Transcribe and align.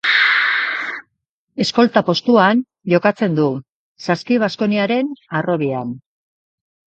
Eskolta 1.65 2.01
postuan 2.07 2.63
jokatzen 2.93 3.37
du 3.39 3.45
Saski 4.05 4.39
Baskoniaren 4.45 5.11
harrobian. 5.37 5.93